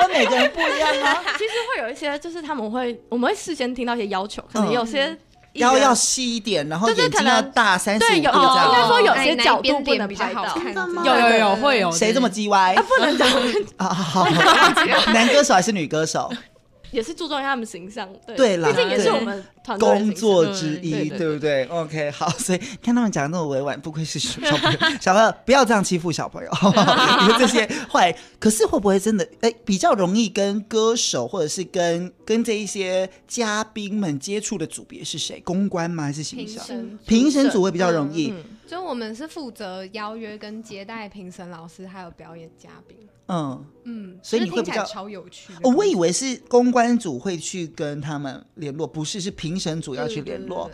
[0.08, 1.22] 跟每个人不一样啊。
[1.38, 5.18] 其实会有一些，就是他们会，我们会事先听到一些要求，可能有些
[5.54, 10.58] 腰要细一点，然后眼睛要大三十度，对，有应该说有些角度不能拍到。
[11.04, 12.76] 有有有会有谁这么叽歪？
[12.76, 13.28] 不能讲
[13.78, 13.88] 啊！
[13.88, 14.28] 好，
[15.14, 16.32] 男歌手还是女歌手？
[16.92, 26.50] 也是注重一下他们形象，对，对啦，毕竟也是我们团队工作之一，对不对？OK，好，所以看他们讲的那么委婉，不愧是小朋友，小朋友不要这样欺负小朋友？
[27.22, 35.42] 你们这些坏，可是会不会真的哎比较容易跟歌手或者是跟跟这一些嘉宾们接触的组别是谁？
[35.42, 36.04] 公关吗？
[36.04, 36.66] 还是形象？
[37.06, 38.34] 评审组会比较容易。
[38.66, 42.98] 就我们是负责邀约跟接待评审老师，还有表演嘉宾。
[43.28, 45.54] 嗯嗯，所以你会比较超有趣。
[45.64, 50.70] 哦，我以为是公关组会去跟他们联络，不是，是评审组要去联络。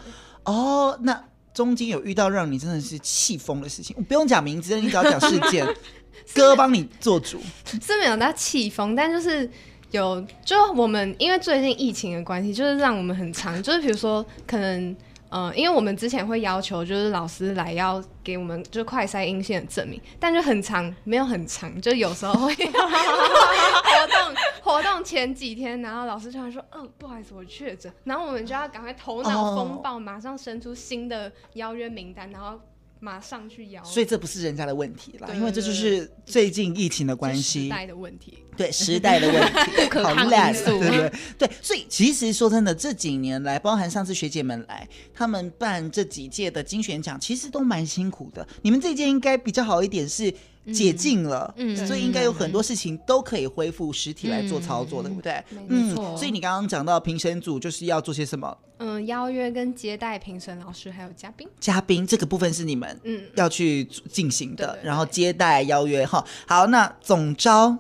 [0.46, 5.68] 哦，那中间有遇到让你真的是气疯的事情，我不用讲名字，你只要讲事件，
[6.34, 7.40] 哥帮你做主。
[7.82, 9.50] 是没有到气疯，但就是
[9.92, 14.96] 有，就我们因为最近疫情的关系，就是让我们很长，就是比如说可能。
[15.34, 32.60] 嗯，因为我们之前会要求，就是老师来要给我们就快筛阴性的证明，但就很长，没有很长，就有时候会 活动活动前几天，然后老师突然说，嗯、呃，不好意思，我确诊，然后我们就要赶快头脑风暴，马上生出新的邀约名单，然后。
[33.04, 41.14] 马上去摇，所以这不是人家的问题啦，因为这就是最近疫情的关系，时代的问题，对时代的问题， 不可抗因素，对不对？
[41.38, 48.48] 对，所以其实说真的，这几年来，包含上次学姐们来，他们办这几届的金选奖，其实都蛮辛苦的。
[48.62, 50.34] 你们这届应该比较好一点是。
[50.72, 55.44] 解禁了，嗯，所以应该有很多事情都可以恢复实体来做操作，嗯、对不对？
[55.68, 56.16] 没错。
[56.16, 58.58] 所以你刚刚讲到评审组就是要做些什么？
[58.78, 61.48] 嗯，邀约跟接待评审老师还有嘉宾。
[61.60, 66.24] 嘉宾这个部分是你们嗯要去进行的，嗯、然后接待邀约哈。
[66.48, 67.78] 好，那总召。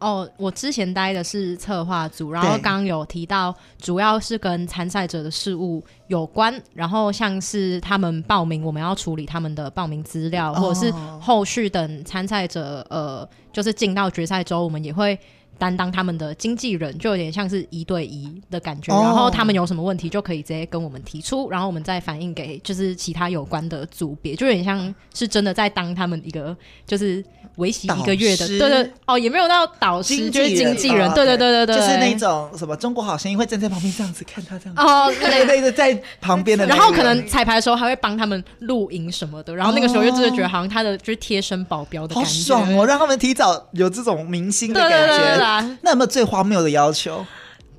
[0.00, 15.18] 哦，我之前待的是策划组，然后刚刚有提到，主要是跟参赛者的事务有关，然后像是他们报名，我们要处理他们的报名资料，或者是后续等参赛者呃，就是进到决赛周，我们也会
[15.56, 18.92] 担当他们的经纪人，就有点像是一对一的感觉。
[18.92, 26.54] 然后他们有什么问题就可以直接跟我们提出，然后我们再反映给就是其他有关的组别，就有点像是真的在当他们一个
[26.86, 27.24] 就是
[27.56, 45.76] 为期一个月的，对对哦，也没有到导师，就是经纪人，对对对对对，就是那种什么中国好声音会站在旁边这样子看他这样哦，对对对，在旁边的，然后可能彩排的时候还会帮他们录影什么的，然后那个时候就真的觉得好像他的就是贴身保镖的感觉，好爽哦，让他们提早有这种明星的感觉。
[45.82, 47.24] 那有没有最荒谬的要求？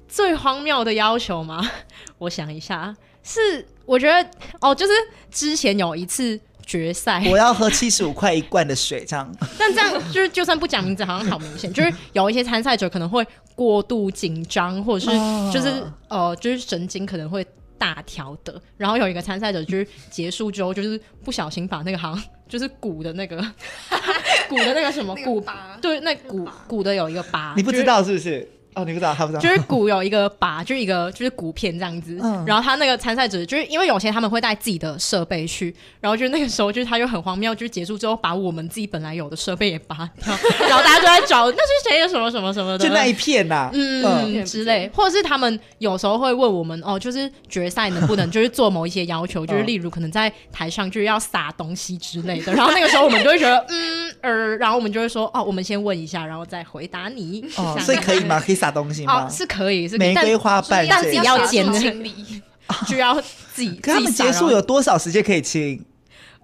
[0.08, 1.70] 最荒谬的要求吗？
[2.18, 4.30] 我想一下，是我觉得
[4.62, 4.94] 哦，就是
[5.30, 9.32] 之前有一次决赛，我要喝七十五 块一罐的水，这样。
[9.58, 13.26] 但这样就是，就算不讲名字，好像好明显，就是有一些参赛者可能会
[13.56, 15.12] 过度紧张，或者是
[15.54, 15.70] 就是、
[16.10, 17.46] 哦、呃，就是神经可能会
[17.78, 18.60] 大条的。
[18.78, 23.38] 然后有一个参赛者就是结束之后，就是不小心把那个好像就是鼓的那个
[24.50, 28.50] 鼓的那个什么鼓拔，对，那鼓鼓的有一个疤，你不知道是不是？
[28.76, 32.20] 哦，你不知道，他不知道，就是鼓有一个把，就是一个就是鼓片这样子。
[32.22, 57.46] 嗯，然后他那个参赛者，就是因为有些他们会带自己的设备去，然后就那个时候，就是他就很荒谬，就是结束之后把我们自己本来有的设备也拔掉，然后大家就在找那是谁的什么什么什么的，就那一片呐、啊，嗯，嗯之类，或者是他们有时候会问我们哦，就是决赛能不能就是做某一些要求，就是例如可能在台上就是要撒东西之类的，然后那个时候我们就会觉得嗯呃，然后我们就会说哦，我们先问一下，然后再回答你。
[57.58, 58.40] 哦，所以可以吗？
[58.40, 59.26] 可以撒东西吗？
[59.26, 62.42] 哦是可以，是玫瑰花瓣，但自己要捡清理，
[62.88, 63.20] 就要
[63.54, 63.76] 自己。
[63.82, 65.84] 可他们结束有多少时间可以清？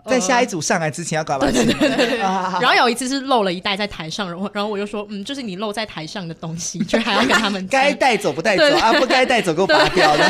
[0.04, 1.54] 在下一组上来之前要搞完。
[1.54, 2.18] 对对对。
[2.18, 10.28] 然后有一次是漏了一袋在台上，然后然后我就说，嗯，就是你漏在台上的东西，就还要跟他们 该带走不带走啊，不该带走给我拔掉的，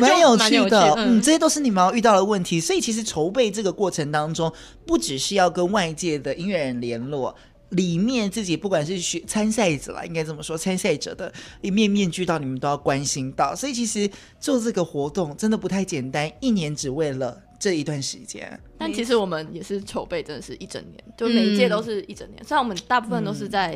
[0.00, 0.92] 蛮有趣的。
[0.96, 2.60] 嗯，这些都是你们要遇到的问题。
[2.60, 4.52] 所以其实筹备这个过程当中，
[4.84, 7.32] 不只是要跟外界的音乐人联络。
[7.70, 13.54] 里面自己不管是学参赛者啦，应该这么说，参赛者的一面面俱到，你们都要关心到。
[13.54, 18.60] 所以其实做这个活动真的不太简单，一年只为了这一段时间。
[18.78, 22.44] 但其实我们也是筹备，真的是一整年，就每一届都是一整年。
[22.44, 23.74] 虽然、嗯、我们大部分都是在，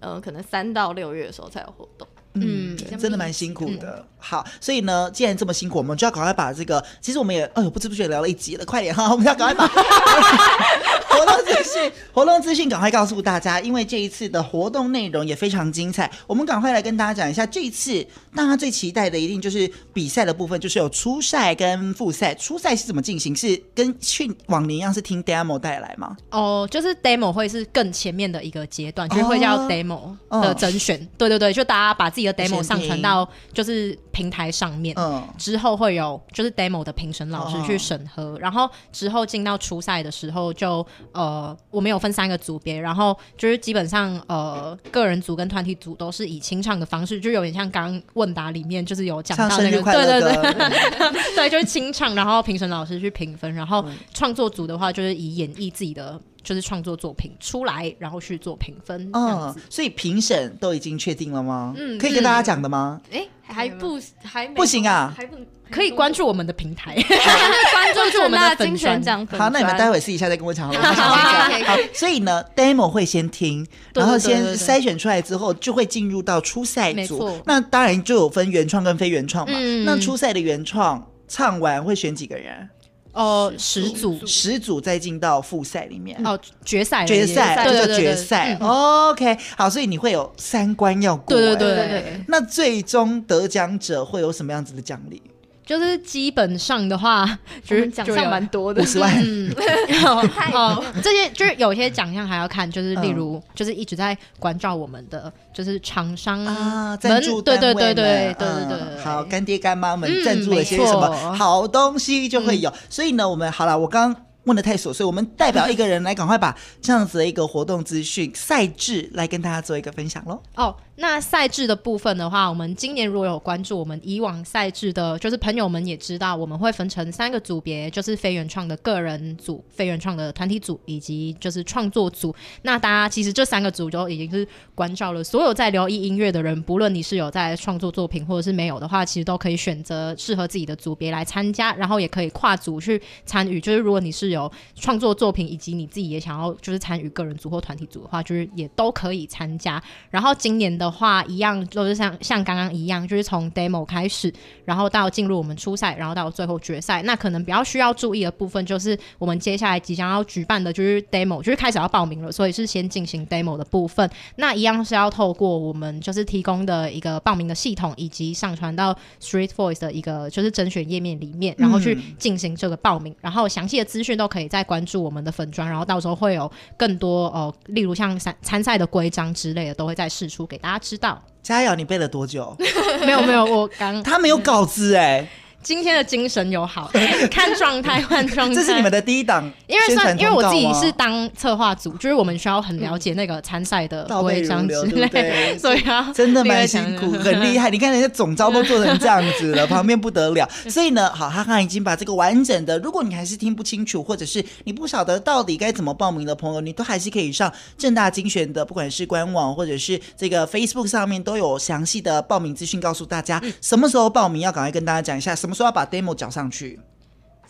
[0.00, 2.06] 嗯、呃，可能三到六月的时候才有活动。
[2.40, 4.04] 嗯，真的蛮辛苦的。
[4.18, 6.84] 好，所以呢，既然这么辛苦，我们就要赶快把这个。
[7.00, 9.68] 其实我们也，哎呦，不知不觉聊了一集了，快点哈，我们要赶快把
[11.08, 13.60] 活动资讯、活动资讯赶快告诉大家。
[13.60, 17.46] 因为这一次的活动内容也非常精彩，我们赶快来跟大家讲一下。
[17.46, 22.34] 这一次大家最期待的一定就是比赛的部分，就是有初赛跟复赛。
[22.34, 23.36] 初赛是怎么进行？
[23.36, 26.16] 是跟去往年一样是听 demo 带来吗？
[26.30, 31.00] 哦，就是 demo 会是更前面的一个阶段，就是会叫 demo 的甄选。
[31.00, 32.25] 哦、对对对，就大家把自己。
[32.26, 56.20] 一个 demo 上传到就是平台上面，嗯，之后会有就是 demo 的评审老师去审核，哦、然后之后进到初赛的时候就呃，我们有分三个组别，然后就是基本上呃，个人组跟团体组都是以清唱的方式，就有点像刚刚问答里面就是有讲到那个，对对对， 对，就是清唱，然后评审老师去评分，然后创作组的话就是以演绎自己的。
[56.46, 59.10] 就是创作作品出来，然后去做评分。
[59.12, 61.74] 嗯，所以评审都已经确定了吗？
[61.76, 63.00] 嗯，可以跟大家讲的吗？
[63.10, 65.36] 哎，还不还不行啊，还不
[65.72, 69.26] 可以关注我们的平台， 关注我们的精选这样。
[69.26, 70.70] 好，那你们待会试一下再跟我讲。
[70.72, 77.42] 好，所以呢，demo 会先听，然后先筛选出来之后，就会进入到初赛组。
[77.44, 79.58] 那当然就有分原创跟非原创嘛。
[79.84, 82.68] 那初赛的原创唱完会选几个人？
[83.16, 86.20] 哦，十组，十组再进到复赛里面。
[86.24, 88.56] 哦，决赛，决赛，这叫决赛。
[88.60, 91.34] OK，好，所以你会有三关要过。
[91.34, 92.20] 对对对对。
[92.28, 95.22] 那最终得奖者会有什么样子的奖励？
[95.66, 97.26] 就是基本上的话，
[97.62, 99.12] 就是奖项蛮多的，五十万。
[99.20, 99.52] 嗯，
[100.54, 109.04] 哦，这些就是有些奖项还要看，就是例如，就是一直在关照我们的，就是厂商啊，赞助对对对对对对。
[109.04, 112.72] 好，干爹干妈们赞助了些什么好东西就会有。
[112.88, 114.14] 所以呢，我们好了，我刚。
[114.46, 120.40] 问的太琐碎，我们代表一个人来赶快把这样子的一个活动资讯赛制来跟大家做一个分享喽。
[120.54, 132.34] 哦，那赛制的部分的话，我们今年如果有关注我们以往赛制的，就是朋友们也知道，我们会分成三个组别，就是非原创的个人组、非原创的团体组以及就是创作组。
[132.62, 143.60] 那大家其实这三个组就已经是关照了所有在留意音乐的人，不论你是有在创作作品或者是没有的话，其实都可以选择适合自己的组别来参加，然后也可以跨组去参与。
[143.60, 149.82] 就是如果你是有创作作品，以及你自己也想要就是参与个人组或团体组的话，就是也都可以参加。
[150.08, 154.32] 然后今年的的话，一样都是像像刚刚一样，就是从 demo 开始，
[154.64, 157.02] 然后到进入我们初赛，然后到最后决赛。
[157.02, 164.08] 那可能比较需要注意的部分，就是我们接下来即将要举办的就是 demo，就是开始要报名了，所以是先进行 demo 的部分。
[164.36, 173.14] 那一样是要透过我们就是提供的一个报名的系统，以及上传到 Street Voice 的一个就是甄选页面里面，然后去进行这个报名。
[173.20, 181.22] 然后详细的资讯都可以再关注我们的粉砖，然后到时候会有更多哦、呃，例如像参参赛的规章之类的，都会再释出给大家知道。
[181.42, 182.56] 佳瑶，你背了多久？
[183.06, 185.28] 没有没有，我刚他没有稿子哎、欸。
[185.62, 186.88] 今天的精神有好，
[187.28, 188.54] 看状态换状态。
[188.54, 197.68] 这是你们的第一档，因为算因为我自己是当策划组，就是我们需要很了解那个参赛的规章之类，所以啊，真的蛮辛苦，很厉害。
[197.68, 200.48] 你看人家总招都做成这样子了，旁边不得了。
[200.70, 215.55] 所以呢，好，哈哈已经把这个完整的，如果你还是听不清楚，或者是你不晓得到底该怎么报名的朋友，你都还是可以上正大精选的，不管是官网或者是这个 Facebook 上面都有详细的报名资讯，告诉大家什么时候报名，要赶快跟大家讲一下什么。
[215.56, 216.78] 说要把 demo 缴上去，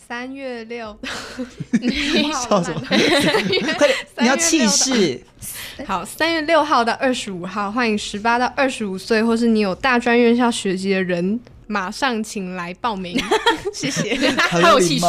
[0.07, 0.97] 三月六，
[1.81, 2.81] 你笑什么？
[3.77, 5.21] 快点，你要气势。
[5.85, 11.37] 好，三月六号到二十五号，欢迎十八到二十五岁，或是你有大专院校学籍的人，
[11.67, 13.21] 马上请来报名。
[13.73, 14.17] 谢谢，
[14.49, 15.05] 好有气势。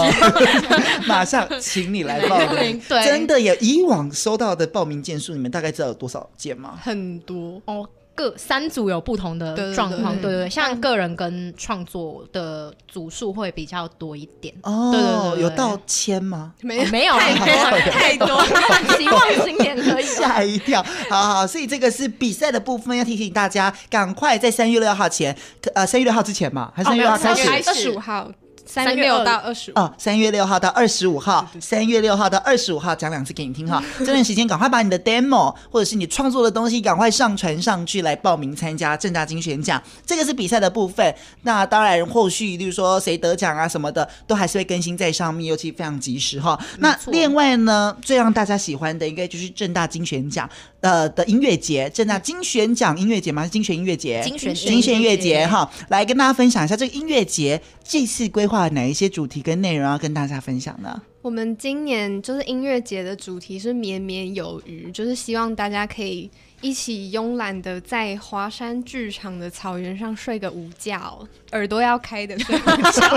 [1.06, 2.80] 马上请你来报名。
[2.88, 6.76] 对，真的有以往收到的报名件数，你们大概知道有多少件吗？
[6.82, 7.88] 很多哦。
[8.18, 14.52] 各三组有不同的状况，对对对，像个人跟创作的组数会比较多一点。
[14.64, 16.52] 哦，对对对，有到千吗？
[16.60, 20.04] 没有没有，太多太多，希望今年可以。
[20.18, 25.36] 吓一跳，好好，所以这个是比赛的部分，要提醒大家赶快在三月六号前，
[25.74, 27.70] 呃，三月六号之前嘛，还是三月六号开始？
[27.70, 28.28] 二十五号。
[28.68, 33.82] 三月六到二十五哦，三月六号到二十五号，三月六号到二十五号讲两次给你听哈。
[34.00, 39.82] 这段时间赶快把你的 demo 或者是你创作的东西赶快上传上去来报名参加正大金选奖。
[40.04, 41.14] 这个是比赛的部分。
[41.42, 46.58] 那当然后续，例如说谁得奖啊什么的，都还是会更新在上面，尤其非常及时哈。
[46.80, 50.46] 那另外呢，最让大家喜欢的应该就是正大金选奖
[50.80, 53.44] 呃的音乐节，正大金选奖音乐节吗？
[53.44, 55.68] 是金选音乐节，金选金选音乐节哈。
[55.88, 58.68] 来跟大家分享一下这个音乐节这次规划。
[58.68, 61.02] 哪一些主题跟内容要跟大家分享呢？
[61.22, 72.60] 我们今年就是音乐节的主题是绵绵有余，就是希望大家可以一起慵懒的在华山剧场的草原上睡个午觉，耳朵要开的睡午
[72.92, 73.16] 觉。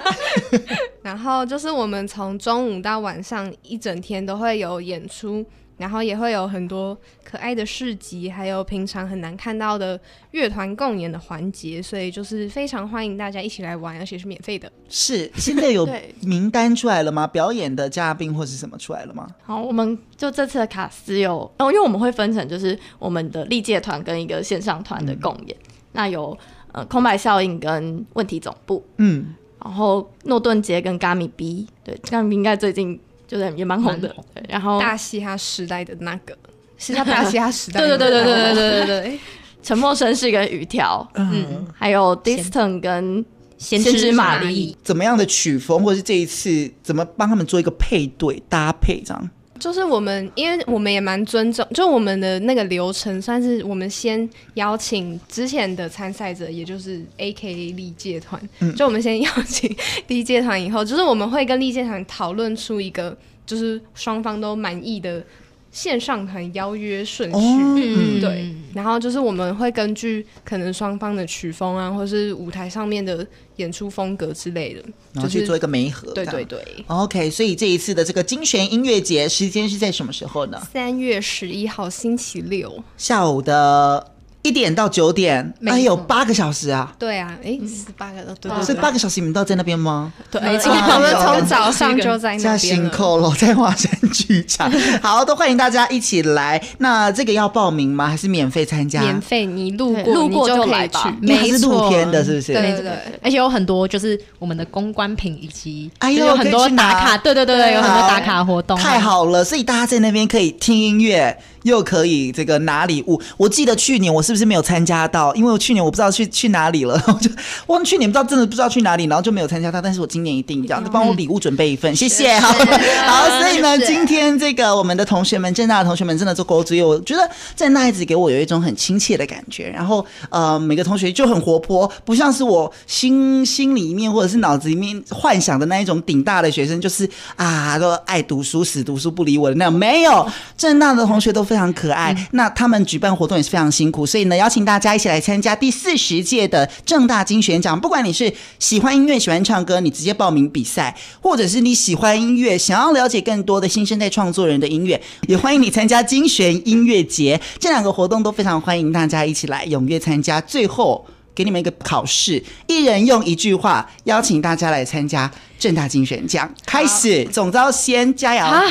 [1.02, 5.44] 然后就是我们从中午到晚上一整天都会有演出。
[5.80, 9.98] 然后也会有很多可爱的市集，还有平常很难看到的
[10.32, 14.70] 乐团共演的环节，所以就是非常欢迎大家一起来玩，而且是免费的。
[14.90, 15.88] 是，现在有
[16.20, 17.26] 名单出来了吗？
[17.26, 19.26] 表演的嘉宾或是什么出来了吗？
[19.42, 26.36] 好，我们就这次的卡司有，哦，因为我们会分成就是我们的历届团跟一个线上团的共演，嗯、那有
[26.72, 33.00] 呃空白效应跟问题总部，嗯，然后诺顿杰跟 Gummy B，对，Gummy B 应该最近。
[33.30, 36.36] 就是也蛮红的，对，然后大嘻哈时代的那个，
[36.76, 39.20] 是他大嘻哈时代，对对对对对对对对对，
[39.62, 43.24] 沉默绅士跟语调，嗯，还有 Distant 跟
[43.56, 49.30] 先知玛丽，怎么样的曲风，或者是这一次怎么帮他们做一个配对搭配这样？
[49.60, 59.72] 就是我们，因为我们也蛮尊重，就我们的那个流程，算是我们先邀请之前的参赛者，也就是 AKA 历届团，嗯、就我们先邀请
[60.08, 65.22] 历届团以后，就是我们会跟历届团讨论出一个，就是双方都满意的。
[65.70, 76.12] 线上团邀约顺序，对，然后就是我们会根据可能双方的曲风啊，或是舞台上面的演出风格之类的，然后去做一个媒合。
[76.12, 76.60] 对对对。
[76.88, 80.60] OK，所以这一次的这个精选音乐节时间是在什么时候呢？
[80.72, 84.12] 三月十一号星期六下午的。
[84.42, 86.90] 一点到九点，哎有八个小时啊！
[86.98, 90.10] 对啊，哎，是八个都对，是八个小时，你们都在那边吗？
[90.30, 92.58] 对，没错，我们从早上就在那边。
[92.58, 94.72] 辛苦了，在华山剧场。
[95.02, 96.62] 好，都欢迎大家一起来。
[96.78, 98.08] 那这个要报名吗？
[98.08, 99.02] 还是免费参加？
[99.02, 100.96] 免费，你路过路过就来去。
[101.20, 102.54] 没是露天的，是不是？
[102.54, 108.78] 对对对，而且有很多就是我们的公关品以及，哎有很多打卡，对对对对，有很多打卡活动。
[108.78, 111.36] 太好了，所以大家在那边可以听音乐。
[111.62, 115.34] 又可以这个拿礼物，我记得去年我是不是没有参加到？
[115.34, 117.30] 因为我去年我不知道去去哪里了， 我就
[117.66, 119.80] 忘去年不知道真的不知道去哪里，然后就没有参加到。
[119.80, 122.38] 但是我今年一定这样，帮我礼物准备一份，谢谢。
[122.38, 129.68] 好，好，所以呢，今天这个我们的同学们，正大的同学们真的做钩子乐，我觉得政大一直给我有一种很亲切的感觉。
[129.68, 139.72] 然后呃，每个同学就很活泼，不像是我心心里面或者是脑子里面幻想的那一种顶大的学生，就是啊都爱读书死读书不理我的那样。
[139.72, 141.49] 没有，正大的同学都。
[141.50, 142.14] 非常可爱。
[142.16, 147.78] 嗯、那他们举办活动也是非常辛苦，所以呢，邀请大家一起来参加第四十届的正大金选奖。
[147.78, 157.40] 不管你是喜欢音乐、喜欢唱歌，你直接报名比赛；或者是你喜欢音乐，想要了解更多的新生代创作人的音乐，也欢迎你参加金选音乐节。
[157.58, 160.40] 这两个活动都非常欢迎大家一起来踊跃参加。
[160.40, 161.04] 最后。
[161.32, 166.52] 给你们一个考试，一人用一句话邀请大家来参加正大金选奖。
[166.66, 168.62] 开始，总招先加油啊！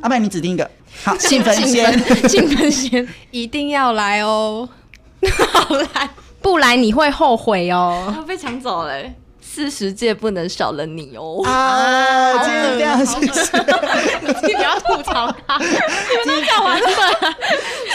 [0.00, 0.68] 阿伯，你指定一个。
[1.04, 4.68] 好， 庆芬先， 庆芬先，一定要来哦！
[5.52, 8.12] 好来，不来你会后悔哦。
[8.14, 9.02] 他被抢走了，
[9.40, 11.42] 四十届不能少了你哦！
[11.44, 13.58] 啊，今天这样谢谢，
[14.46, 16.88] 你不要吐槽他，你们都讲完了。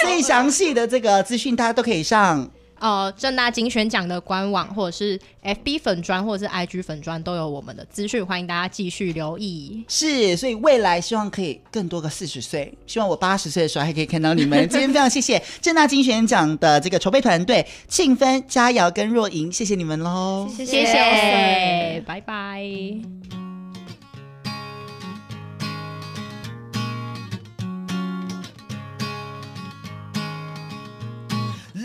[0.01, 2.49] 所以详细的这个资讯，大家都可以上。
[2.83, 9.85] 呃，正大金选奖的官网，或者是 FB 粉砖，或者是 IG 粉砖，都有我们的资讯，欢迎大家继续留意。
[9.87, 14.59] 是，所以未来希望可以更多个四十岁，希望我八十岁的时候还可以看到你们。
[14.67, 23.52] 今天非常谢谢正大金选奖的这个筹备团队，庆芬、佳瑶跟若莹，谢谢你们喽，谢谢，谢谢，拜拜。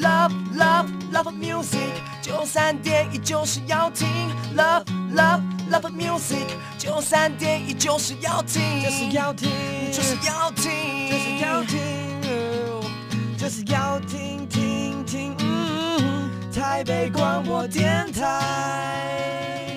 [0.00, 1.90] Love, love, love of music，
[2.22, 4.06] 九三点一就是要听。
[4.56, 6.46] Love, love, love of music，
[6.78, 8.62] 九三点一就是要听。
[8.80, 9.50] 就是要听，
[9.92, 11.78] 就是要听，就是要听，
[13.36, 15.36] 就是要听听听。
[16.52, 19.67] 台北广播电台。